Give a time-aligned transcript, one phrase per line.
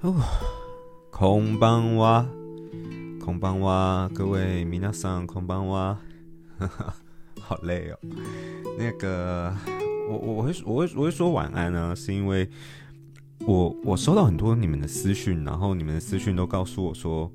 [0.02, 0.16] 哦，
[1.10, 2.26] 空邦哇，
[3.22, 5.94] 空邦哇，各位米娜桑，空邦哇，
[6.58, 6.96] 哈哈，
[7.38, 7.98] 好累哦。
[8.78, 9.54] 那个，
[10.08, 12.48] 我我我会我会我会说晚安呢，是因为
[13.40, 17.30] 我我收到很多你们的私讯，然后你们的私讯都告诉我说，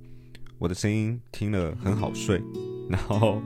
[0.57, 2.41] 我的声音听了很好睡，
[2.89, 3.39] 然后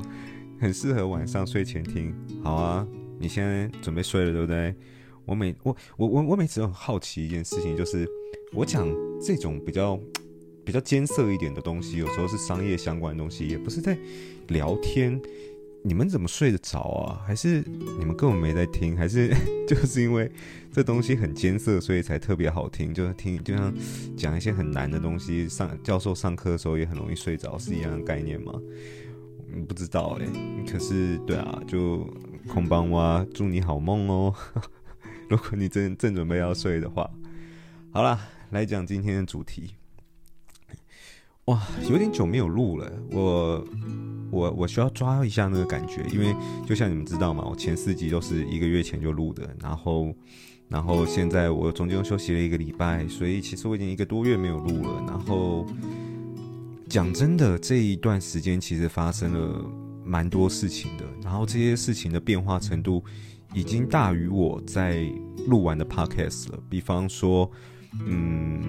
[0.62, 2.16] 很适合晚上睡前听。
[2.42, 2.88] 好啊，
[3.20, 4.74] 你现在准备睡了对不对？
[5.26, 8.08] 我每我我我我每次都很好奇一件事情，就是。
[8.54, 8.88] 我讲
[9.22, 10.00] 这种比较
[10.66, 13.98] 比较艰涩一点的东西，有时候是商业相关的东西，也不是在
[14.48, 15.20] 聊天。
[15.82, 17.24] 你们怎么睡得着啊？
[17.26, 17.64] 还是
[17.98, 18.98] 你们根本没在听？
[18.98, 19.34] 还是
[19.66, 20.30] 就是因为
[20.74, 22.94] 这东西很艰涩，所以才特别好听？
[22.94, 23.74] 就是听就像
[24.18, 28.54] 讲一些很难的东西，上教授上课的时候也很容易睡着，是一样的概念吗？
[29.68, 30.28] 不知道哎、
[30.70, 32.06] 可是对啊，就
[32.48, 34.36] 空邦哇，祝你好梦哦。
[35.30, 37.10] 如果你正正准备要睡的话，
[37.92, 38.20] 好啦。
[38.52, 39.76] 来讲今天的主题，
[41.46, 43.68] 哇，有点久没有录了，我
[44.32, 50.12] 我我需要抓一下那个感觉，因为就像你们知道嘛，我前四集都是一个月前就录的，然后
[50.68, 55.04] 然后现在我中间休息了一个礼拜，所以其实我已经一个多月没有录了。
[55.08, 55.64] 然后
[56.88, 59.64] 讲真的，这一段时间其实发生了
[60.04, 63.04] 蛮多事情的，然后这些事情的变化程度
[63.54, 65.08] 已经大于我在
[65.46, 67.48] 录完的 podcast 了，比方说。
[68.06, 68.60] 嗯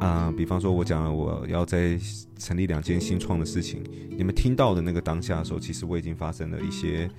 [0.00, 1.98] 啊、比方说，我讲了我要再
[2.38, 3.82] 成立两间新创的事情，
[4.16, 7.10] 你们听到的那个当下的时候，其实我已经发生了一些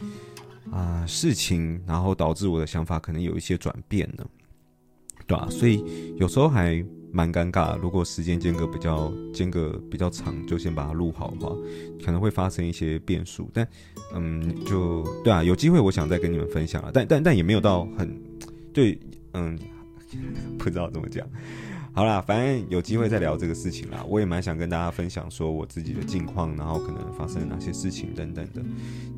[0.71, 4.25] 啊、事情，然后导致我的想法可能有一些转变了，
[5.27, 5.83] 对吧、所以
[6.17, 7.77] 有时候还蛮尴尬。
[7.77, 11.53] 如果时间间隔比较间隔比较长，就先把它录好的话，
[12.05, 13.49] 可能会发生一些变数。
[13.53, 13.67] 但
[14.15, 18.09] 嗯，就对啊，有机会我想再跟你们分享了，但但但也没有到很
[18.71, 18.97] 对，
[19.33, 19.59] 嗯。
[20.57, 21.27] 不知道怎么讲，
[21.93, 24.03] 好啦，反正有机会再聊这个事情啦。
[24.07, 28.63] 我也蛮想跟大家分享说我自己的近况，然后可能发生了哪些事情等等的。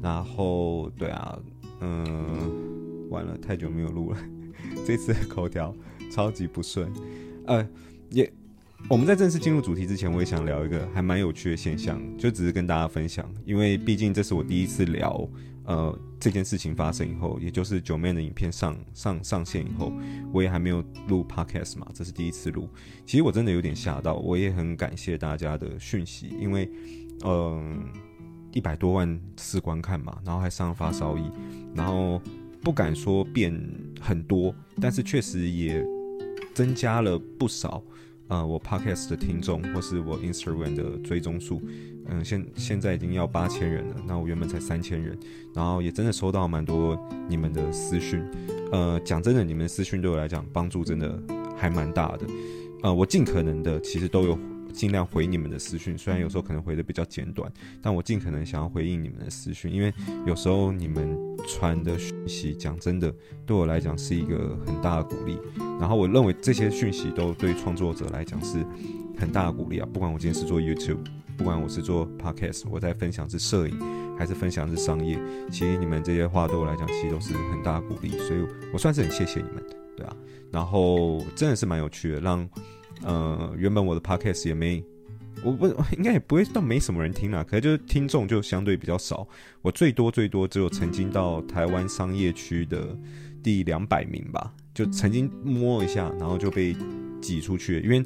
[0.02, 1.38] 然后，对啊，
[1.80, 4.18] 嗯，完了，太久没有录了，
[4.86, 5.74] 这次的口条
[6.12, 6.92] 超级不顺。
[7.46, 7.68] 呃，
[8.10, 8.32] 也，
[8.90, 15.28] 我们在正式进入主题之前，我也想聊一个还蛮有趣的现象，就只是跟大家分享，因为毕竟这是我第一次聊。
[15.66, 19.94] 呃，这件事情发生以后，也就是九妹的影片上上上线以后，
[20.34, 22.68] 我也还没有录 podcast 嘛，这是第一次录。
[23.06, 26.70] 其实我真的有点吓到，我也很感谢大家的讯息，因为，
[27.24, 27.80] 嗯，
[28.52, 31.24] 一百多万次观看嘛，然后还上发烧友，
[31.76, 32.22] 然后
[32.64, 33.54] 不敢说变
[34.00, 35.86] 很多，但是确实也
[36.54, 37.84] 增加了不少。
[38.32, 41.62] 呃，我 podcast 的听众或是我 Instagram 的追踪数，
[42.06, 43.96] 嗯，现现在已经要八千人了。
[44.08, 45.20] 那我原本才三千人，
[45.54, 46.98] 然后也真的收到蛮多
[47.28, 48.26] 你们的私讯。
[48.72, 51.22] 呃，讲真的，你们的私讯对我来讲帮助真的
[51.58, 52.26] 还蛮大的。
[52.84, 54.40] 呃，我尽可能的其实都有。
[54.72, 57.52] 尽量回你们的私讯，虽然有时候可能回的比较简短，
[57.82, 59.94] 但我尽可能想要回应你们的私讯，因为
[60.26, 61.18] 有时候你们
[61.48, 63.14] 传的讯息，讲真的，
[63.46, 65.38] 对我来讲是一个很大的鼓励。
[65.80, 68.66] 然后我认为这些讯息都对创作者来讲是
[69.18, 69.88] 很大的鼓励啊！
[69.92, 71.00] 不管我今天是做 YouTube，
[71.36, 73.78] 不管我是做 Podcast，我在分享是摄影
[74.18, 75.20] 还是分享是商业，
[75.52, 79.64] 其实你们这些话对我来讲其实都是很大的鼓励，所以我算是很谢谢你们，
[79.98, 80.16] 对啊。
[80.52, 82.48] 然后真的是蛮有趣的，让。
[83.04, 84.84] 呃，原本我的 podcast 也没，
[85.44, 85.68] 我不
[85.98, 89.28] 应该也不会到没什么人听啦，可是就是听众就相对比较少。
[89.62, 92.98] 我最多最多只有曾经到台湾商业区的
[93.44, 96.76] 第两百名吧，就曾经摸一下，然后就被
[97.22, 98.04] 挤出去了，因为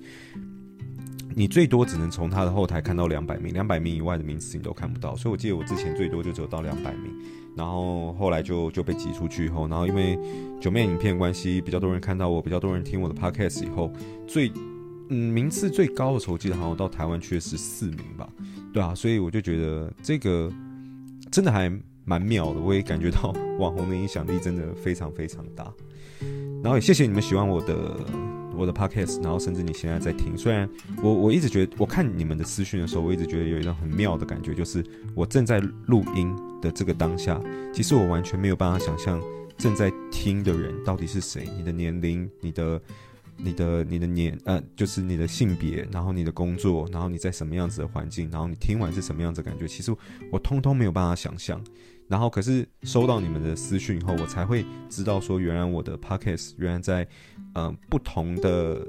[1.38, 5.17] 你最多只能从他的后台看到两百名，两百名以外的名次你都看不到。
[5.17, 7.12] 所以我记得我之前最多就只有到两百名，
[7.57, 10.17] 然后后来就就被挤出去以后，然后因为
[10.62, 13.91] 九妹影片关系，比较多人看到我，比较多人听我的 podcast 以后，
[14.25, 14.50] 最
[15.09, 18.27] 嗯，名次最高的时候，我记得好像到台湾去了十四名吧，
[18.73, 20.51] 对啊，所以我就觉得这个
[21.31, 21.71] 真的还
[22.03, 25.71] 蛮妙的，我也感觉到 网红的影响力真的非常非常大。
[26.63, 27.95] 然后也谢谢你们喜欢我的
[28.55, 30.35] 我的 podcast，然后甚至你现在在听。
[30.35, 30.68] 虽然
[31.03, 34.83] 我我一直觉得，我看你们的私讯的时候，我一直觉得有一种很妙的感觉，就是
[35.13, 37.39] 我正在录音的这个当下，
[37.71, 39.21] 其实我完全没有办法想象
[39.56, 42.81] 正在听的人到底是谁，你的年龄，你的。
[43.37, 49.93] 你的你的年呃，就是你的性别，然后你的工作，然后你在什么样子的环境，然后你听完是什么样子感觉，其实
[50.31, 51.61] 我通通没有办法想象。
[52.07, 57.07] 然后可是收到你们的私讯以后，我才会知道说，原来我的 podcast 原来在
[57.55, 58.87] 呃不同的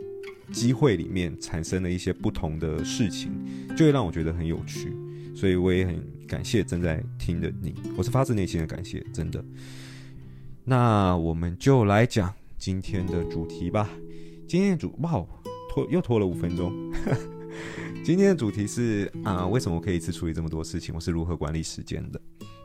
[0.53, 3.33] 机会里面产生了一些不同的事情，
[3.75, 4.95] 就会让我觉得很有趣。
[5.35, 9.43] 所以我也很感谢正在听的你，我是发自内心的感谢，真的。
[10.65, 13.89] 那我们就来讲今天的主题吧。
[14.49, 15.13] 今天的主哇，
[15.69, 16.73] 拖又拖了五分钟。
[18.05, 20.95] 今天的主题是啊、为什么我可以一次处理这么多事情？
[20.95, 22.21] 我是如何管理时间的？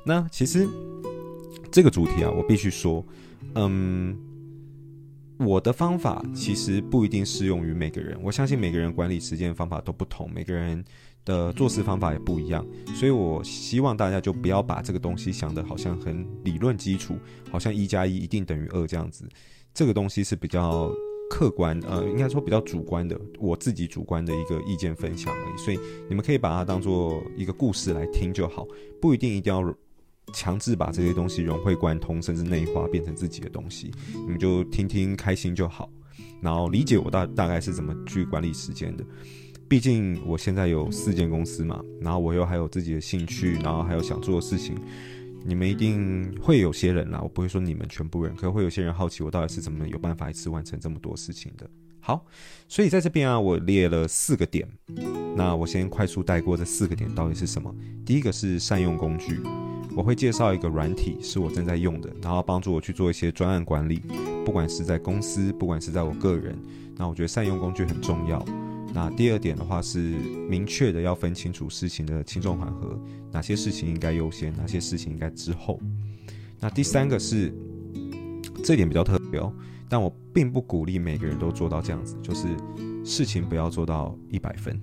[0.05, 0.67] 那其实
[1.71, 3.03] 这个主题啊，我必须说，
[3.55, 4.15] 嗯，
[5.39, 8.15] 我的方法其实不一定适用于每个人。
[8.21, 10.83] 我相信每个人管理时间的方法都不同，每个人
[11.25, 12.63] 的做事方法也不一样，
[12.93, 17.17] 所以我希望大家就不要把这个东西想得好像很理论基础，
[17.49, 19.27] 好像一加一一定等于二这样子。
[19.73, 20.91] 这个东西是比较
[21.31, 25.57] 客观，呃，应该说比较主观的，我自己主观的一个意见分享而已。
[25.57, 25.79] 所以
[26.09, 28.67] 你们可以把它当做一个故事来听就好，
[29.01, 29.73] 不一定一定要
[30.33, 33.91] 强制把这些东西融会贯通，甚至内化变成自己的东西。
[34.13, 35.89] 你们就听听开心就好，
[36.41, 39.05] 然后理解我大大概是怎么去管理时间的。
[39.69, 44.75] 毕竟我现在有四间公司嘛，然后我又还有自己的兴趣，然后还有想做的事情。
[45.43, 51.69] 你们一定会有些人啦，我不会说你们全部人，可能会有些人好奇我到底是怎么有办法一次完成这么多事情的。
[51.99, 52.25] 好，
[52.67, 54.67] 所以在这边啊，我列了四个点，
[55.35, 57.73] 那我先快速带过这四个点到底是什么。
[58.05, 59.39] 第一个是善用工具，
[59.95, 64.01] 我会介绍一个软体是我正在用的，然后帮助我去做一些专案管理，
[64.43, 66.57] 不管是在公司，不管是在我个人，
[66.97, 68.43] 那我觉得善用工具很重要。
[68.93, 72.99] 那第二点的话是明确的要分清楚事情的轻重缓和，
[73.31, 75.79] 哪些事情应该优先，哪些事情应该之后。
[76.59, 77.53] 那第三个是
[78.63, 79.53] 这点比较特别哦，
[79.89, 82.47] 但我并不鼓励每个人都做到这样子，就是
[83.03, 84.79] 事情不要做到一百分，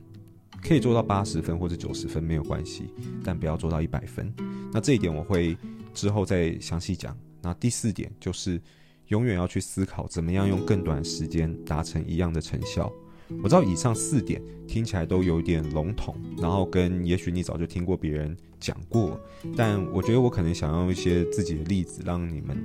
[0.62, 4.32] 可以做到八十分或者九十分没有关系，但不要做到一百分。
[4.72, 5.56] 那这一点我会
[5.94, 7.16] 之后再详细讲。
[7.40, 8.60] 那第四点就是
[9.08, 12.92] 永远要去思考怎么样用更短时间达成一样的成效。
[13.42, 19.20] 我知道以上四点听起来都有点笼统，然后跟也许你早就听过别人讲过，
[19.56, 22.56] 但我觉得我可能想用一些自己的例子，让你们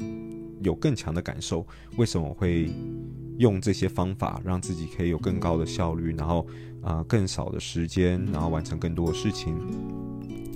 [0.62, 1.65] 有更强的感受。
[1.98, 2.69] 为什么我会
[3.38, 6.48] 用这些方法，让自己可以有更高的效率，然后
[6.81, 9.56] 啊、更少的时间，然后完成更多的事情。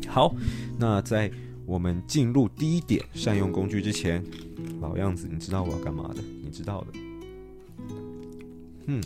[0.07, 0.33] 好，
[0.79, 1.29] 那在
[1.65, 4.23] 我们进入第一点善用工具之前，
[4.79, 6.21] 老样子，你知道我要干嘛的？
[6.41, 6.87] 你知道的，
[8.85, 9.01] 嗯。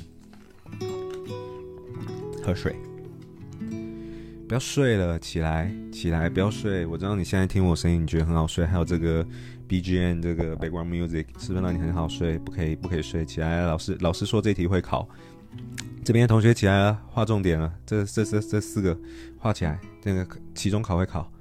[2.41, 2.75] 喝水，
[4.47, 6.85] 不要睡了，起来，起来，不要睡。
[6.85, 8.65] 我知道你现在听我声音，你觉得很好睡。
[8.65, 9.25] 还有这个
[9.69, 12.37] BGM，这个 background music，是不是让你很好睡？
[12.39, 13.23] 不可以，不可以睡。
[13.23, 15.07] 起来，老师，老师说这题会考。
[16.03, 17.71] 这边同学起来了，画重点了。
[17.85, 18.97] 这、这、这、这四个
[19.37, 21.31] 画起来，这个期中考会考。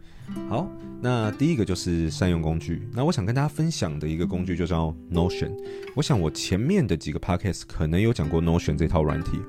[0.49, 0.71] 好，
[1.01, 2.87] 那第一个就是善用工具。
[2.93, 5.51] 那我想跟大家分享的一个工具就叫 Notion。
[5.97, 9.41] 我想我前面的几个 podcast 可能有讲过 Notion 这套软体。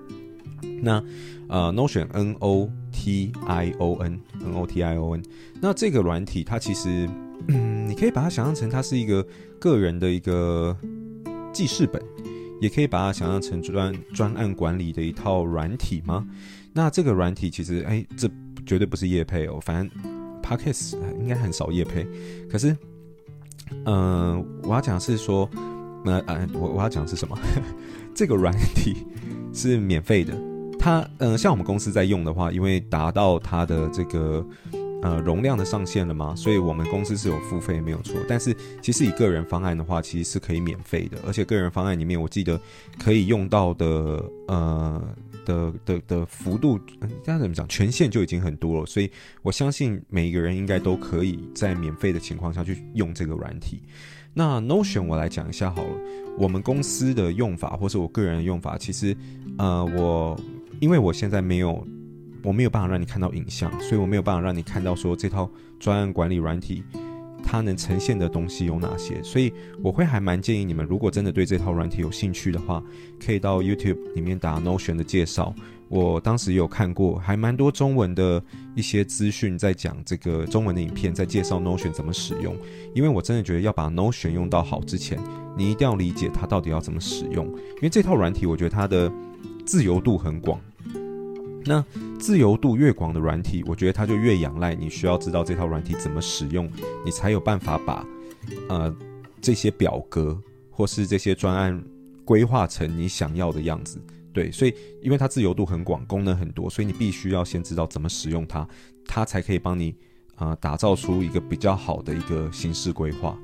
[0.82, 1.04] 那
[1.48, 5.24] 呃，Notion N O T I O N N O T I O N，
[5.62, 7.08] 那这个软体它其实，
[7.48, 9.26] 嗯，你可以把它想象成它是一个
[9.60, 10.76] 个人的一个
[11.54, 12.02] 记事本，
[12.62, 16.26] 也可以把它想象成专专案管理的一套软体吗？
[16.74, 18.30] 那这个软体其实，哎，这
[18.66, 22.08] 绝对不是业配哦，反正 Podcast 应该很少业配。
[22.50, 22.76] 可是，
[23.86, 25.50] 嗯、我要讲是说，
[26.06, 27.38] 那呃，我我要讲是什么？
[28.16, 29.06] 这个软体
[29.54, 30.51] 是免费的。
[30.82, 34.44] 它嗯、呃，像我们公司在用的话，因为达到它的这个
[35.04, 38.16] 呃容量的上限了嘛，所以我们公司是有付费没有错。
[38.28, 38.52] 但是
[38.82, 42.60] 其实以个人方案的话，其实是可以免费的，而且个人方案里面我记得
[42.98, 45.02] 可以用到的呃
[45.46, 46.80] 的的的，幅度，
[47.24, 48.86] 这样怎么讲，权限就已经很多了。
[48.88, 49.12] 所以
[49.44, 53.84] 我相信每一个人应该都可以在免费的情况下去用这个软体。
[54.34, 55.94] 那 Notion 我来讲一下好了，
[56.40, 59.16] 我们公司的用法或是我个人的用法，其实
[59.60, 60.36] 呃我。
[60.82, 61.86] 因为我现在没有，
[62.42, 65.48] 我没有办法让你看到影像，所以我没有办法让你看到说这套
[65.80, 66.84] 专案管理软体
[67.44, 69.22] 它能呈现的东西有哪些。
[69.22, 72.84] 所以我会还蛮建议你们，如果真的对这套软体有兴趣的话，
[73.24, 75.54] 可以到 YouTube 里面打 Notion 的介绍。
[75.88, 78.42] 我当时有看过，还蛮多中文的
[78.74, 82.58] 一些资讯在讲这个中文的影片，在介绍 Notion 怎么使用。
[82.96, 85.20] 因为我真的觉得要把 Notion 用到好之前，
[85.56, 87.46] 你一定要理解它到底要怎么使用。
[87.46, 89.12] 因为这套软体，我觉得它的
[89.64, 90.60] 自由度很广。
[91.66, 91.84] 那
[92.20, 96.70] 自由度越广的软体，我觉得它就越仰赖你需要知道这套软体怎么使用，
[97.06, 98.06] 你才有办法把
[98.68, 98.94] 呃
[99.40, 100.40] 这些表格
[100.70, 101.84] 或是这些专案
[102.26, 104.02] 规划成你想要的样子。
[104.34, 108.68] 对，所以因为它自由度很广，功能很多，所以你必须要先知道怎么使用它，
[109.06, 109.94] 它才可以帮你
[110.36, 113.38] 啊、呃、打造出一个比较好的一个形式规划。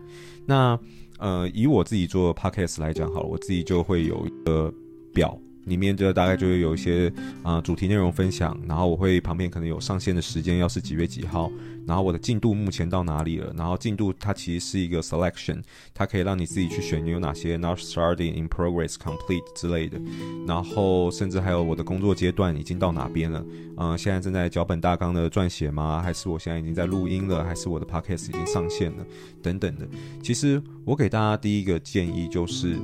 [0.46, 0.80] 那
[1.20, 4.74] 呃以我自己做 podcast 来讲好了，我自己就会有一个
[5.14, 5.40] 表。
[5.68, 7.12] 里面就大概就会有一些
[7.44, 11.52] 啊、主题内容分享，然后我会旁边可能有上线的时间，要是几月几号，
[11.86, 15.62] 然后我的进度目前到哪里了，然后进度它其实是一个 selection，
[15.94, 20.00] 它可以让你自己去选你有哪些 not starting in progress complete 之类的，
[20.48, 23.46] 然后甚至还有我的工作阶段已经到哪边了，
[23.78, 26.02] 嗯、现在正在脚本大纲的撰写吗？
[26.02, 27.44] 还是我现在已经在录音了？
[27.44, 29.06] 还是我的 podcast 已经上线了？
[29.42, 29.88] 等等的。
[30.24, 32.78] 其实我给大家第一个建议就是，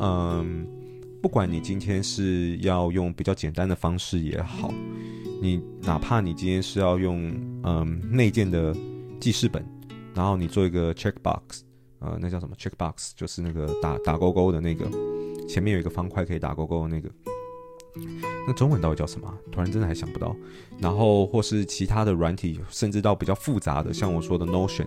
[0.00, 0.66] 嗯。
[1.26, 4.72] 不管你今天是要用比较简单的方式也好，
[5.42, 8.72] 你哪怕你今天是要用嗯内建的
[9.18, 9.60] 记事本，
[10.14, 11.64] 然后你做一个 check box，
[11.98, 14.88] 呃，那叫什么？check box，就是那个打打勾勾的那个，
[15.48, 17.10] 前面有一个方块可以打勾勾的那个，
[18.46, 19.32] 那中文到底叫什么？
[19.50, 20.34] 突然真的还想不到。
[20.78, 24.86] 然后或是其他的软体，甚至到比较复杂的，像我说的 Notion。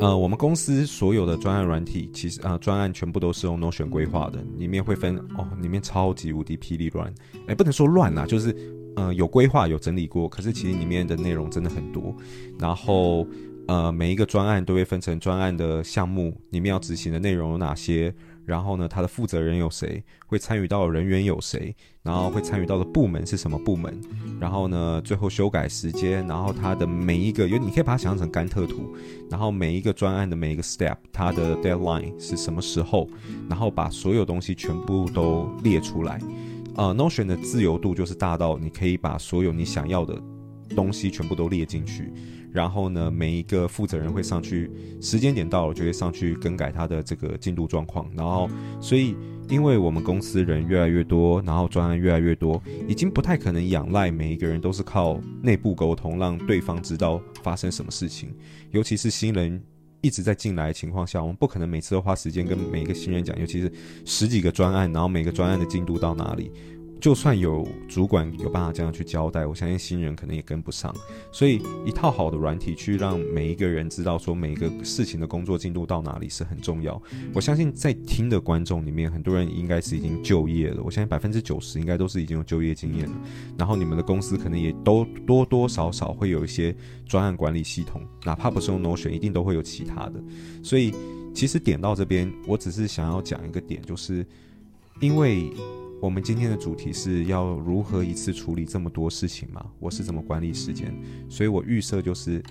[0.00, 7.12] 呃，我们公司所有的专案软体，其实，呃、专案全部都是用 Notion 规划的，里面会分哦，里面超级无敌霹雳乱，
[7.46, 8.54] 哎，不能说乱啦，就是
[8.94, 12.14] 呃有规划有整理过，可是其实里面的内容真的很多，
[12.58, 13.26] 然后
[13.66, 18.14] 呃每一个专案都会分成专案的项目，里面要执行的内容有哪些。
[18.48, 20.02] 然后呢，他的负责人有谁？
[20.26, 21.76] 会参与到的人员有谁？
[22.02, 24.00] 然后会参与到的部门是什么部门？
[24.40, 28.96] 然后呢，最后修改时间，然后他的每一个，有你可以把它想象成甘特图，
[29.30, 33.06] 然后每一个专案的每一个 step，它的 deadline 是什么时候？
[33.50, 36.18] 然后把所有东西全部都列出来。
[36.76, 40.18] 呃，Notion 的自由度就是大到你可以把所有你想要的
[40.74, 42.12] 东西全部都列进去。
[42.50, 44.70] 然后呢，每一个负责人会上去，
[45.02, 48.10] 时间点到了就会上去更改他的这个进度状况。
[48.16, 48.48] 然后，
[48.80, 49.14] 所以
[49.50, 58.34] 因为我们公司人越来越多，然后专案越来越多，已经不太可能仰赖每一个人都是靠内部沟通，让对方知道发生什么事情。
[58.70, 59.62] 尤其是新人
[60.00, 63.70] 一直在进来的情况下，我们不可能每次都花时间跟每一个新人讲，尤其是
[64.06, 66.50] 十几个专案，然后每个专案的进度到哪里。
[67.00, 70.94] 就算有主管有办法这样去交代，我相信新人可能也跟不上。
[71.30, 77.00] 所以一套好的软体去让每一个人知道说每一个事情的工作进度到哪里是很重要。
[77.32, 80.82] 我相信在听的观众里面，很多人应该是已经就业了。
[80.82, 83.16] 我相信百分之九十应该都是已经有就业经验了。
[83.56, 86.74] 然后你们的公司可能也都多多少少会有一些
[87.06, 90.20] 专案管理系统，哪怕不是用 Notion，一定都会有其他的。
[90.64, 90.92] 所以
[91.32, 94.26] 其实点到这边，我只是想要讲一个点，就是
[95.00, 95.52] 因为。
[96.00, 99.64] 我们今天的主题是要如何一次处理这么多事情嘛？
[99.80, 100.94] 我是怎么管理时间？
[101.28, 102.42] 所以我预设就是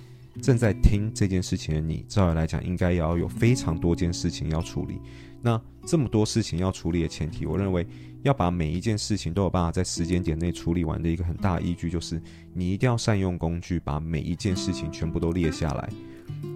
[0.41, 4.99] 正在听这件事情的你，照理来讲应该也要有非常多件事情要处理。
[5.41, 7.87] 那这么多事情要处理的前提，我认为
[8.23, 12.21] 要把每一件事情都有办法在时间点内处理完的一个很大依据，就是
[12.53, 15.89] 你一定要善用工具，把每一件事情全部都列下来，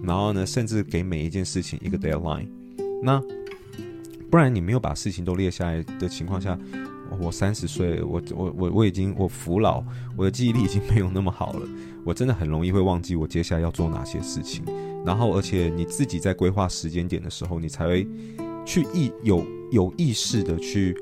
[0.03, 2.47] 然后呢，甚至给每一件事情一个 deadline。
[3.01, 3.21] 那
[4.31, 6.57] 不然你没有把事情都列下来的情况下，
[7.19, 9.83] 我三十岁，我我我我已经我服老，
[10.15, 11.67] 我的记忆力已经没有那么好了，
[12.05, 14.63] 我真的很容易会忘记我接下来要做哪些事情。
[15.05, 18.07] 然后，而且你自己在规划时间点的时候，你才会
[18.65, 20.95] 去意有有意识的去。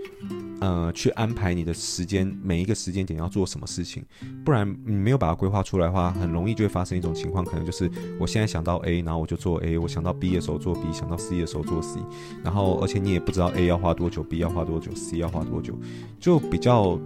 [0.61, 4.03] 呃，去安排你的时间，每一个时间点要做什么事情，
[4.43, 7.89] 不然你没有把它规划出来的话，很容易就会发生一种情况，可能就是
[8.19, 12.01] 我现在想到 A，然后我就做 A，我想到 B 的时候做 B，想到 C 的时候做 C，
[12.43, 15.79] 然后而且你也不知道 A 要花多久，B 要花多久，C 要花多久，
[16.19, 16.99] 就比较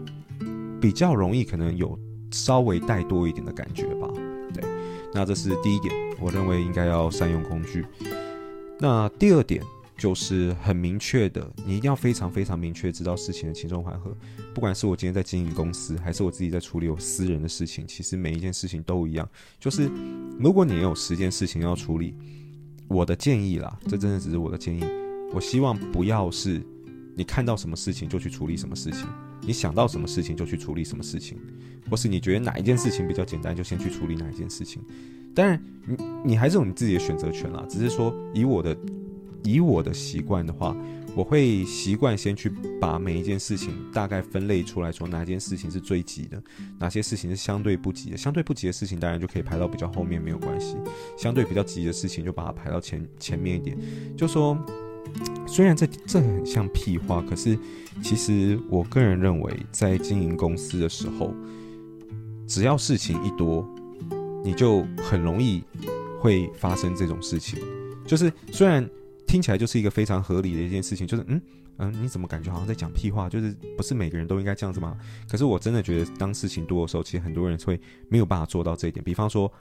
[0.81, 1.95] 比较容易可能有
[2.31, 4.09] 稍微带多一点的感觉吧。
[4.51, 4.63] 对，
[5.13, 7.85] 那这是第一点，我认为应该要善用工具。
[8.79, 9.61] 那第二点。
[9.95, 14.15] 就是很明确的，你一定要非常非常明确知道事情的轻重缓和。
[14.53, 19.27] 不管是我今天在经营公司，还是我自己在处理我私人的事情，其实每一件事情都一样。
[19.59, 19.89] 就是
[20.39, 22.15] 如果你有十件事情要处理，
[22.87, 24.83] 我的建议啦，这真的只是我的建议。
[25.31, 26.61] 我希望不要是
[27.15, 29.07] 你看到什么事情就去处理什么事情，
[29.41, 31.37] 你想到什么事情就去处理什么事情，
[31.89, 34.81] 或是你觉得哪一件事情比较简单，就先去处理哪一件事情。
[35.35, 38.75] 当然，你你还是有你自己的选择权啦，只是说以我的。
[39.43, 40.75] 以我的习惯的话，
[41.15, 46.41] 我会习惯先去把每一件事情大概分类出来，说哪件事情是最急的，
[46.79, 48.17] 哪些事情是相对不急的。
[48.17, 50.75] 相对不急的事情当然就可以排到比较后面，没有关系。
[51.17, 53.77] 相对比较急的事情就把它排到前前面一点。
[54.17, 54.57] 就说，
[55.45, 57.57] 虽然这这很像屁话，可是
[58.01, 61.31] 其实我个人认为，在经营公司的时候，
[62.47, 63.67] 只要事情一多，
[64.43, 65.63] 你就很容易
[66.19, 67.59] 会发生这种事情。
[68.07, 68.89] 就是虽然。
[69.27, 71.41] 听起来就是一个非常合理的一件事情，就是嗯
[71.77, 73.27] 嗯，你怎么感觉好像在讲屁话？
[73.27, 74.95] 就是不是每个人都应该这样子吗？
[75.27, 79.03] 可是我真的觉得，当事情多的时候，其实很多人会没有办法做到这一点。
[79.03, 79.51] 比方说，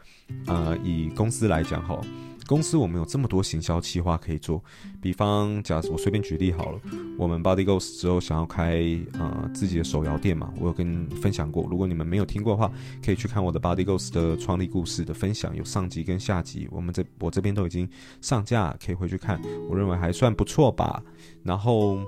[0.47, 1.99] 呃，以公司来讲哈，
[2.47, 4.63] 公司我们有这么多行销企划可以做，
[5.01, 6.81] 比方，假设我随便举例好了，
[7.19, 8.83] 我们 Body Ghost 之后想要开
[9.15, 12.71] 呃自己的手摇店嘛，我有跟分享过，如果你们没有听过的话，
[13.05, 17.89] 可以去看我的 Body Ghost 的创立故事的分享，有上集跟下集，我们这我这边都已经
[18.21, 21.03] 上架，可以回去看，我认为还算不错吧，
[21.43, 21.99] 然后。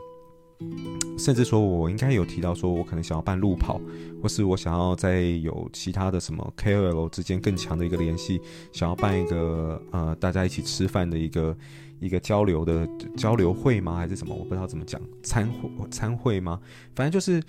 [1.17, 3.81] 甚至说，我应该有提到，说我可能想要办路跑，
[4.21, 8.41] 或是我想要在有其他的什么 KOL 之间更强的一个联系，
[8.73, 11.57] 想要办一个呃大家一起吃饭的一个
[12.01, 13.97] 一个交流的交流会吗？
[13.97, 14.35] 还是什么？
[14.35, 16.61] 我不知道怎么讲，参会参会吗？
[16.97, 17.43] 反正就是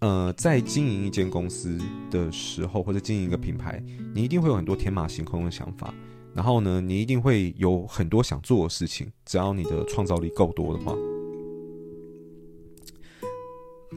[0.00, 1.78] 呃，在经营一间公司
[2.10, 5.94] 的时候，或者经营一个品牌，你一定会有很多天马行空的想法，
[6.34, 10.94] 然后呢，你一定会有很多想做的事情，只要你的创造力够多的话。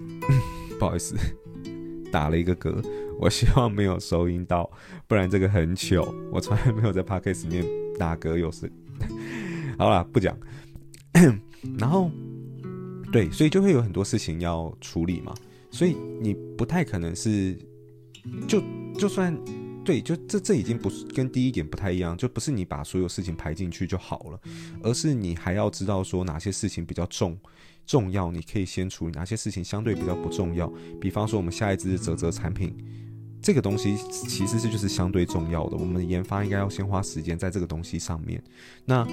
[0.80, 1.16] 不好意思，
[2.12, 2.84] 打了一个嗝，
[3.20, 4.70] 我希望没有收音到，
[5.08, 6.14] 不然这个很糗。
[6.32, 7.66] 我从来没有在 podcast 里面
[7.98, 8.72] 打嗝有时。
[9.78, 10.38] 好啦，不讲。
[11.80, 12.12] 然后，
[13.12, 15.34] 对，所以就会有很多事情要处理嘛，
[15.72, 17.58] 所以你不太可能是，
[18.48, 18.62] 就
[18.98, 19.36] 就算
[19.88, 24.40] 对，就这这已经不是跟第一点不太一样，就不是你把所有事情排进去就好了，
[24.84, 27.38] 而是你还要知道说哪些事情比较重。
[27.86, 30.70] 重要，你可以先处理哪些事情相对比较不重要。
[31.00, 32.76] 比方说，我们下一支泽泽产品，
[33.42, 33.96] 这个东西
[34.28, 35.78] 其实是就是相对重要的。
[35.78, 38.44] 我们的研发应该要先花时间在这个东西上面。
[38.84, 39.08] 那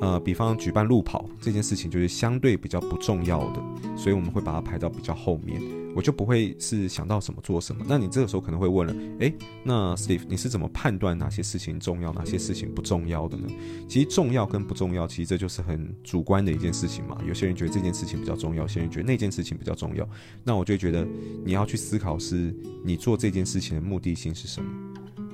[0.00, 3.62] 呃，比方举办路跑这件事情，就是相对比较不重要的，
[3.96, 5.60] 所以我们会把它排到比较后面。
[5.96, 7.84] 我就不会是想到什么做什么。
[7.88, 13.48] 那你这个时候可能会问了，诶，那 Steve，你是怎么判断哪些事情重要，哪些事情不重要的呢？
[13.88, 17.18] 其实重要跟不重要，其实这就是很主观的一件事情嘛。
[17.26, 20.08] 有些人觉得这件事情比较重要，有些人觉得那件事情比较重要。
[20.44, 21.04] 那我就觉得
[21.44, 24.70] 你要去思考，是你做这件事情的目的性是什么。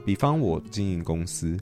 [0.06, 1.58] 比方我经营公司，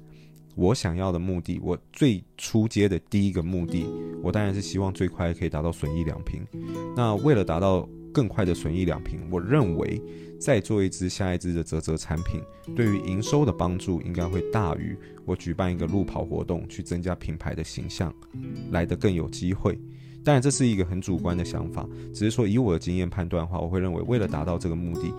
[0.55, 3.87] 我想要的目的，我最初阶的第一个目的，
[4.23, 6.43] 我当然是希望最快可以达到损益两平。
[6.97, 10.01] 那为了达到更快的损益两平，我认为
[10.39, 12.43] 再做一支下一支的泽泽产品，
[12.77, 18.13] 对于营收的帮助应该会大于我举办一个路跑活动去增加品牌的形象
[18.71, 19.79] 来得更有机会。
[20.25, 25.13] 当然这是一个很主观的想法，只是说以我的经验判断的话，我会认为为了达到这个目的，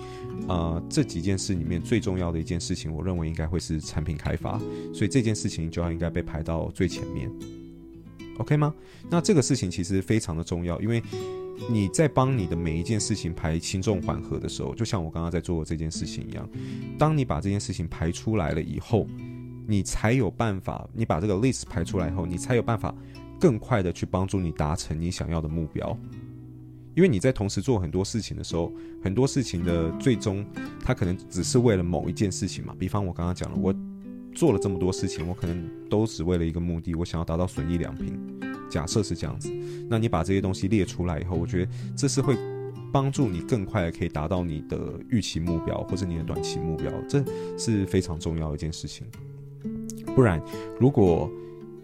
[0.47, 4.59] 呃，这几件事里面最重要的一件事情，我认为应该会是产品开发，
[4.93, 7.31] 所以这件事情就要应该被排到最前面
[8.37, 8.73] ，OK 吗？
[9.09, 11.01] 那这个事情其实非常的重要，因为。
[11.69, 16.49] 你在帮你的每一件事情排轻重缓和的时候，就像我刚刚在做这件事情一样，
[16.97, 19.07] 当你把这件事情排出来了以后，
[19.67, 22.93] 你才有办法，你把这个 list 排出来以后，你才有办法
[23.39, 25.97] 更快的去帮助你达成你想要的目标。
[26.95, 28.71] 因为你在同时做很多事情的时候，
[29.01, 30.45] 很多事情的最终，
[30.83, 32.75] 它可能只是为了某一件事情嘛。
[32.77, 33.73] 比方我刚刚讲了，我
[34.35, 38.19] 做了这么多事情，我可能都只为了一个目的，我想要达到损益两平。
[38.69, 39.51] 假设是这样子，
[39.89, 42.35] 那你把这些东西列出来以后，我觉得这是会
[42.91, 47.23] 帮助你更快的可以达到你的预期目标或者你的短期目标，这
[47.57, 49.07] 是非常重要的一件事情。
[50.15, 50.41] 不然，
[50.79, 51.29] 如果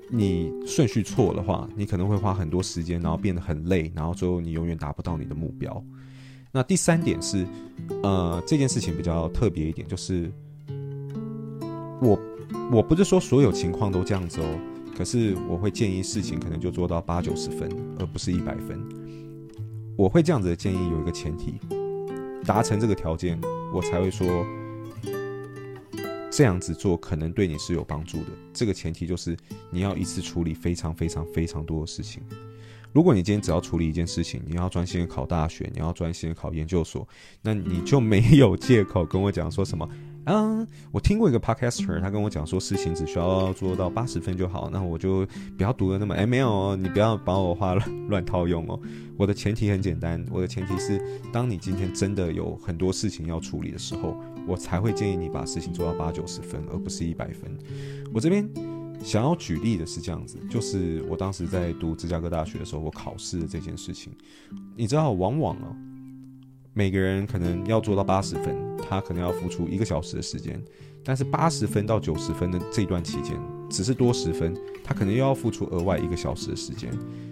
[0.09, 5.83] 你顺序错的话，你可能会花很多时间，然后变得很累，然后最后你永远达不到你的目标。
[6.51, 7.45] 那第三点是，
[8.01, 10.31] 呃，这件事情比较特别一点，就是
[12.01, 12.19] 我
[12.71, 14.59] 我不是说所有情况都这样子哦。
[14.97, 18.79] 可是我会建议事情可能就做到八九十分，而不是一百分。
[19.95, 21.53] 我会这样子的建议有一个前提，
[22.45, 23.39] 达成这个条件，
[23.73, 24.27] 我才会说
[26.31, 28.31] 这样子做可能对你是有帮助的。
[28.53, 29.35] 这个前提就是
[29.71, 32.21] 你要一次处理非常非常非常多的事情。
[32.91, 37.07] 如果你今天只要处理一件事情，你要专心考大学，你要专心考研究所，
[37.41, 39.87] 那你就没有借口跟我讲说什么。
[40.25, 48.79] 嗯，我听过一个 podcaster，他跟我讲说，事情只需要做到八十分就好，那我就不要读的那么 M L 哦，你不要把我话乱乱套用哦。
[49.17, 50.99] 我的前提很简单，我的前提是，
[51.31, 54.15] 当你今天真的有很多事情要处理的时候，
[54.49, 57.55] 我才会建议你把事情做到八九十分，而不是一百分。
[58.11, 58.49] 我这边
[59.03, 64.11] 想要举例的是这样子，就是我当时在读芝加哥大学的时候，我考试的这件事情，
[64.75, 65.75] 你知道，往往啊。
[66.73, 70.63] 每个人可能要做到八十分，他可能要付出一个小时的时间，
[71.03, 73.37] 但是八十分到九十分的这段期间，
[73.69, 76.89] 只是多十分，他可能又要付出额外一个小时的时间，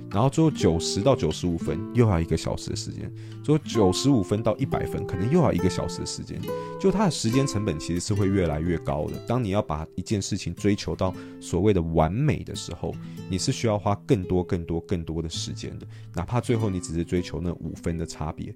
[0.09, 3.11] 然后最后九十到九十五分又要一个小时的时间，
[3.43, 6.41] 最后九十五分到一百分可能又要一个小时的时间，
[6.79, 9.17] 就它的时间成本其实是会越来越高的。
[9.27, 12.93] 当你要把一件事情追求到所谓的完美的时候，
[13.29, 18.55] 你是需要花更多、更多、更多的时间的，哪怕最后你只是追求那五分的差别。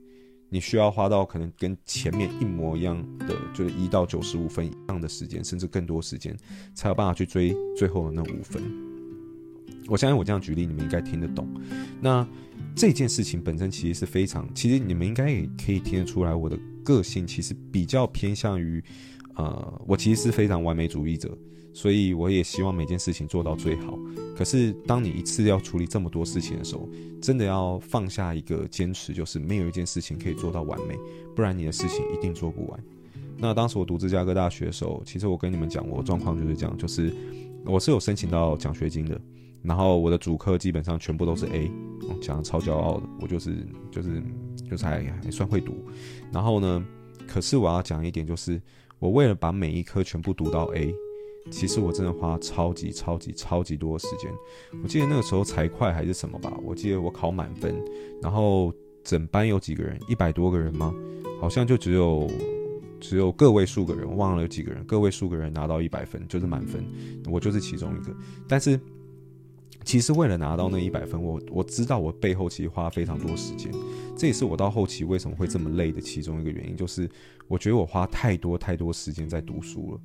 [0.53, 6.35] 你需要花到可能跟前面一模一样的，就是一到九十五分一样的时间，甚至更多时间，
[6.75, 8.90] 才有办法去追最后的那五分。
[9.91, 11.45] 我相信我这样举例，你们应该听得懂。
[11.99, 12.25] 那
[12.73, 18.81] 这件事情本身其实是非常，其实你们应该也可以听得出来，我的个性其实比较偏向于，
[19.35, 21.37] 呃，我其实是非常完美主义者。
[21.73, 23.99] 所以我也希望每件事情做到最好。
[24.35, 26.87] 可是当你一次要处理这么多事情的时候，
[27.21, 30.97] 真的要放下一个坚持，就是没有一件事情可以做到完美，
[31.35, 32.79] 不然你的事情一定做不完。
[33.37, 37.13] 那当时我读芝加哥大学的时候，其实我跟你们讲，我状况就是这样，就是
[37.65, 39.19] 我是有申请到奖学金的，
[39.63, 41.71] 然后我的主科基本上全部都是 A，
[42.21, 44.21] 讲得超骄傲的，我就是就是
[44.69, 45.75] 就是还还算会读。
[46.31, 46.85] 然后呢，
[47.27, 48.61] 可是我要讲一点，就是
[48.99, 50.93] 我为了把每一科全部读到 A。
[51.49, 54.31] 其实我真的花超级超级超级多的时间。
[54.83, 57.73] 我记得那个时候才快还是什么吧，我记得我考满分，
[58.21, 58.71] 然后
[59.03, 60.93] 整班有几个人，一百多个人吗？
[61.39, 62.29] 好像就只有
[62.99, 66.85] 只有个位数个人，我忘了有几个人，个位数个人拿到一百分就是满分，
[67.25, 68.15] 我就是其中一个。
[68.47, 68.79] 但是
[69.83, 73.71] 其实为了拿到那一百分，我我知道我背后其实花非常多时间，
[74.15, 77.09] 这也是我到后期为什么会这么累的其中一个原因，就是
[77.47, 79.99] 我觉得我花太多太多时间在读书了。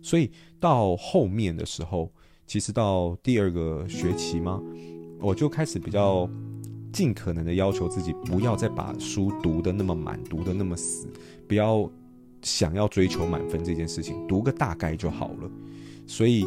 [0.00, 2.10] 所以到后面的时候，
[2.46, 4.60] 其实到第二个学期嘛，
[5.20, 6.28] 我就开始比较
[6.92, 11.06] 尽可能的要求自己，不要再把书读得那么满，读得那么死，
[11.46, 11.90] 不要
[12.42, 15.50] 想要追求满分这件事情，读个大概就好了。
[16.06, 16.46] 所以，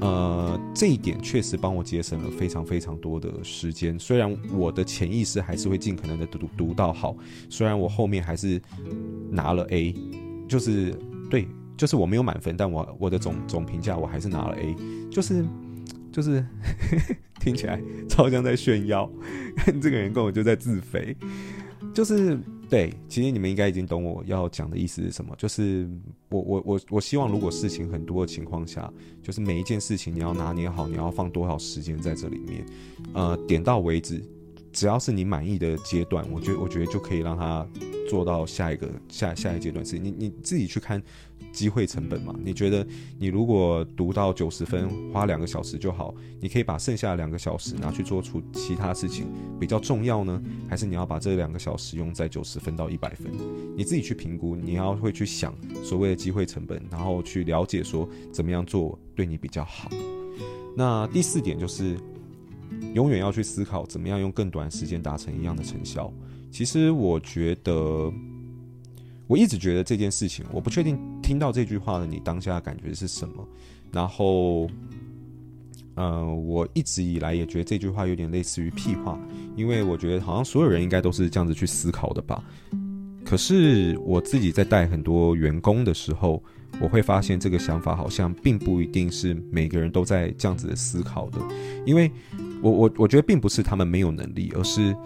[0.00, 3.98] 呃，这一点确实帮我节省了非常非常多的时间。
[3.98, 7.16] 虽然我的潜意识还是会尽可能的读读到好，
[7.48, 8.60] 虽然我后面还是
[9.30, 9.94] 拿了 A，
[10.48, 10.94] 就是
[11.30, 11.46] 对。
[11.76, 14.74] 就是我没有满分，但我我的总总评价我还是拿了 A，
[15.12, 15.44] 就是
[16.10, 16.44] 就是
[17.38, 19.08] 听起来超像在炫耀，
[19.54, 21.16] 看 这个人跟我就在自肥，
[21.94, 22.36] 就是
[22.68, 25.88] 对，其实你们应该已经懂我要讲的意思是什么，就是
[26.28, 32.66] 我我我我希望如果事情很多的情况下，就是每一件事情你要拿捏好，你要放多少时间在这里面，
[33.14, 34.22] 呃，点到为止，
[34.70, 37.66] 只要是你满意的阶段，我觉得我觉得就可以让它
[38.08, 41.00] 做到下一个下下一阶段是你你自己去看。
[41.50, 42.34] 机会成本嘛？
[42.44, 42.86] 你觉得
[43.18, 49.26] 你如果读到九十分，花两个小时就好，你可以把剩下的两个小时拿去做出其他事情
[49.58, 50.42] 比较重要呢？
[50.68, 53.32] 还是你要把这两个小时用在九十分到一百分？
[53.76, 59.88] 你自己去评估，你要会去想所谓的机会成本，然后去了解说怎么样做对你比较好。
[60.76, 61.96] 那第四点就是
[62.94, 66.12] 永远要去思考怎么样用更短时间达成一样的成效。
[66.50, 68.12] 其实我觉得。
[69.26, 73.46] 我一直觉得这件事情，我不确定听到这句话的你当下的感觉是什么。
[73.92, 74.66] 然后，
[75.96, 79.20] 嗯、我一直以来也觉得这句话有点类似于屁话，
[79.54, 82.42] 因为我觉得好像所有人应该都是这样子去思考的吧。
[83.22, 86.42] 可是我自己在带很多员工的时候，
[86.80, 91.38] 我会发现这个想法好像并不一定是每个人都在这样子的思考的，
[91.84, 92.10] 因为
[92.62, 94.96] 我我我觉得并不是他们没有能力，而是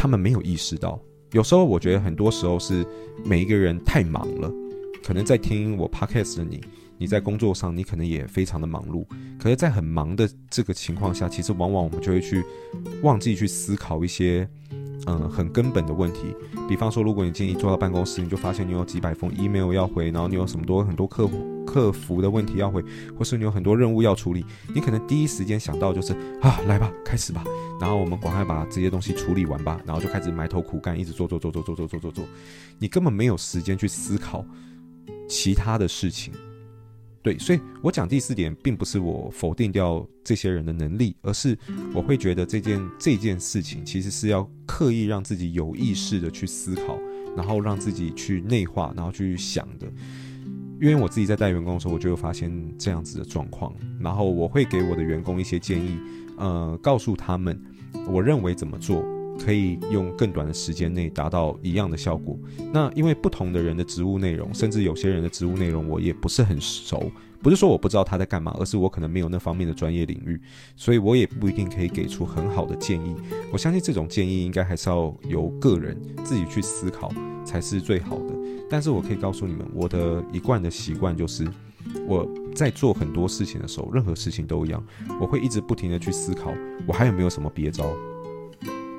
[0.00, 0.98] 他们没有意识到。
[1.32, 2.86] 有时候我觉得很多时候是
[3.22, 4.50] 每一个人太忙了，
[5.04, 6.58] 可能在听我 podcast 的你，
[6.96, 9.04] 你在工作上你可能也非常的忙碌，
[9.38, 12.42] 可是，在很忙的这个情况下，其实往往我们就会去
[13.02, 14.48] 忘记去思考一些
[15.06, 16.34] 嗯很根本的问题。
[16.66, 21.59] 比方说，如果你今天一坐到办公室，你就发现你有几百封 email 要回，然后你有什么多很多客户。
[21.70, 22.82] 客服的问题要回，
[23.16, 27.44] 或是你有很多任务要处理，你可能第一时间想到就是啊，来吧，开始吧，
[27.80, 32.24] 然后我们赶快把这些东西处理完吧，然后就开始埋头苦干，一直做做做做做做做做做，
[32.80, 34.44] 你根本没有时间去思考
[35.28, 36.34] 其他的事情。
[37.22, 41.56] 对，所以我讲第四点，并不是我否定掉这些人的能力，而是
[41.94, 46.98] 我会觉得这件这件事情其实是要刻意让自己有意识的去思考，
[47.36, 49.86] 然后让自己去内化，然后去想的。
[50.80, 55.98] 因为我自己在带员工的时候，我就有发现这样子的状况，然后我会给我的员工一些建议，
[56.38, 57.60] 呃，告诉他们，
[58.08, 59.04] 我认为怎么做
[59.38, 62.34] 可以用更短的时间内达到一样的效果。
[62.72, 70.40] 那因为不同的人的职务内容，甚至有些人的职务内容我也不是很熟，不是说我不知道他在干嘛，而是我可能没有那方面的专业领域，
[70.76, 73.16] 所以我也不一定可以给出很好的建议。
[73.52, 77.10] 我相信这种建议应该还是要由个人自己去思考
[77.44, 78.34] 才是最好的。
[78.68, 81.44] 但是我可以告诉你们，我的一贯的习惯就是，
[82.06, 84.80] 我在做很多事情的时候，任何事情都一样，
[85.20, 86.52] 我会一直不停的去思考，
[86.86, 87.84] 我还有没有什么别招？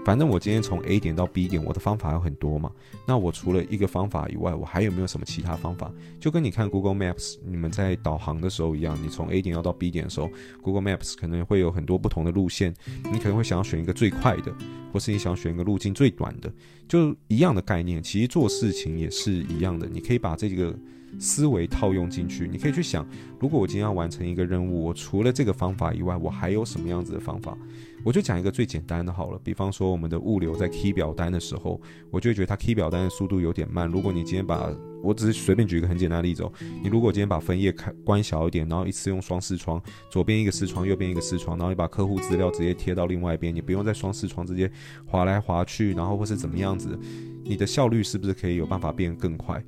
[0.03, 2.71] 反正我今天从 A 点到 B 点，我的方法有很多嘛。
[3.05, 5.91] 那我除了一个方法以外，我还有没有什么其他方法？
[6.19, 10.29] 就跟你看 Google Maps，你们在导航的时候一样，你从 A 点要到 B 点的时候
[10.61, 12.73] ，Google Maps 可能会有很多不同的路线，
[13.11, 14.51] 你可能会想要选一个最快的，
[14.91, 16.51] 或是你想选一个路径最短的，
[16.87, 18.01] 就一样的概念。
[18.01, 20.75] 其实做事情也是一样的，你可以把这个。
[21.19, 23.07] 思维套用进去，你可以去想，
[23.39, 27.57] 如果我今天要完成一个任务，我除了这个方法以外，我还有什么样子的方法？
[28.03, 33.87] 我就讲一个最简单的好了，比方说我们的物流在 key 表单的时候，我就会觉得它 key 表单的速度有点慢。
[33.87, 44.71] 如果你今天把，我只是随便举一个很简单的例子哦，你如果今天把分页开关小一点，然后一次用双视窗，左边一个视窗，右边一个视窗，然后你把客户资料直接贴到另外一边，你不用在双视窗直接
[45.05, 46.97] 划来划去，然后或是怎么样子，
[47.43, 49.63] 你的效率是不是可以有办法变更快？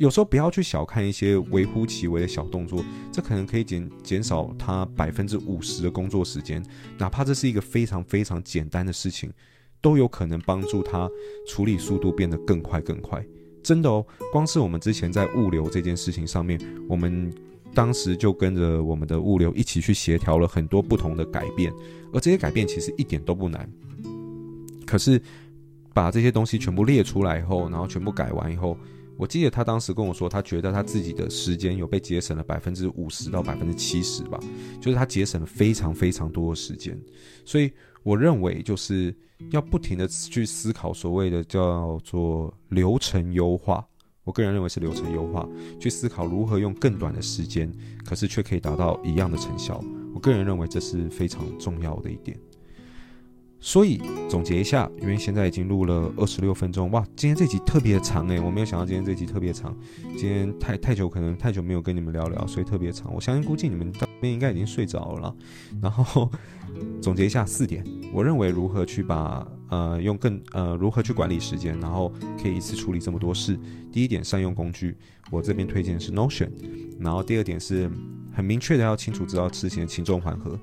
[0.00, 2.82] 有时候不要去小看一些微乎其微的小动作，
[3.12, 6.64] 这可能可以减减少他百分之五十的工作时间，
[6.96, 9.30] 哪怕这是一个非常非常简单的事情，
[9.78, 11.06] 都有可能帮助他
[11.46, 13.22] 处理速度变得更快更快。
[13.62, 16.58] 真的哦，光是我们之前在物流这件事情上面，
[16.88, 17.30] 我们
[17.74, 21.70] 当时就跟着我们的物流一起去协调了很多不同的改变，
[22.10, 23.70] 而这些改变其实一点都不难。
[24.86, 25.20] 可是
[25.92, 28.74] 把这些东西全部列出来以后，然后全部改完以后。
[29.20, 34.40] 我记得他当时跟我说，他觉得他自己的时间有被节省了百分之五十到百分之七十吧，
[34.80, 36.98] 就是他节省了非常非常多的时间。
[37.44, 37.70] 所以
[38.02, 39.14] 我认为就是
[39.50, 43.86] 要不停的去思考所谓的叫做流程优化。
[44.24, 45.46] 我个人认为是流程优化，
[45.78, 47.70] 去思考如何用更短的时间，
[48.06, 49.84] 可是却可以达到一样的成效。
[50.14, 52.38] 我个人认为这是非常重要的一点。
[53.62, 59.76] 所以总结一下，因为现在已经录了二十六分钟，哇，今天这集特别长诶，我没有想到今天这集特别长，
[60.16, 63.14] 今天太太久，可能太久没有跟你们聊聊，所以特别长。
[63.14, 65.34] 我相信估计你们这边应该已经睡着了。
[65.82, 66.30] 然后
[67.02, 72.10] 总结一下四点，我认为如何去把呃用更呃如何去管理时间，然后
[72.42, 73.60] 可以一次处理这么多事。
[73.92, 74.96] 第一点，善用工具，
[75.30, 76.48] 我这边推荐是 Notion。
[76.98, 77.90] 然后第二点是
[78.32, 80.58] 很明确的要清楚知道事情的轻重缓和。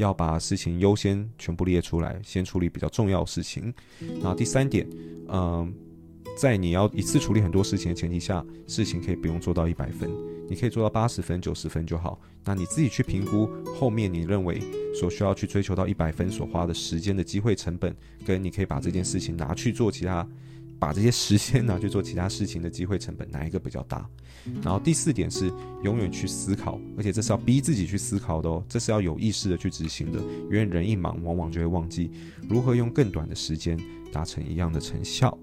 [0.00, 3.72] 要把事情优先全部列出来，先处理比较重要的事情。
[4.20, 4.86] 然后第三点，
[5.28, 5.72] 嗯，
[6.36, 10.10] 在你要一次处理很多事情的前提下，事情可以不用做到一百分，
[10.48, 12.18] 你可以做到八十分、九十分就好。
[12.44, 14.60] 那你自己去评估后面你认为
[14.98, 20.26] 所需要去追求到一百分所花的时间的机会成本，跟你可以把这件事情拿去做其他。
[20.80, 24.08] 把这些时间拿去做其他事情的机会成本哪一个比较大？
[24.62, 25.52] 然后第四点是
[25.84, 32.10] 永远去思考，而且这是要逼自己去思考的哦，这是要有意识的去执行的，因为人一忙往往就会忘记
[32.48, 33.78] 如何用更短的时间
[34.10, 35.36] 达成一样的成效。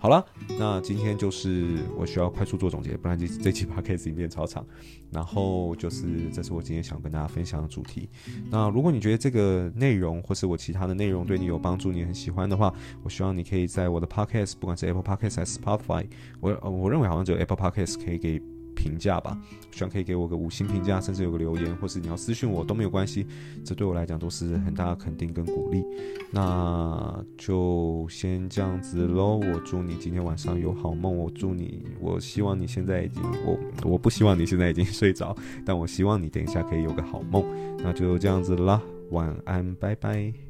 [0.00, 0.24] 好了，
[0.58, 4.64] 那今天就是我需要快速做总结，不然这这期 podcast 影片超长。
[5.10, 8.08] 然后就是这是我今天想跟大家分享的主题。
[8.50, 16.06] 那如果你觉得这个内容或是我其他的内容对你有帮助，你很喜欢的话，我希望你可以在我的 podcast，不管是 Apple Podcast 还是 Spotify，
[16.40, 18.40] 我我认为好像只有 Apple Podcast 可以给。
[18.78, 19.36] 评价吧，
[19.72, 23.26] 希望可以给我个五星评价，甚至有个留言，或是你要私信我都没有关系，
[23.64, 25.84] 这对我来讲都是很大的肯定跟鼓励。
[26.30, 35.36] 那就先这样子喽，我祝你今天晚上有好梦，我祝你，我希望你现在已经，我我不希望你现在已经睡着，
[35.66, 37.44] 但我希望你等一下可以有个好梦。
[37.78, 40.47] 那就这样子啦，晚安，拜拜。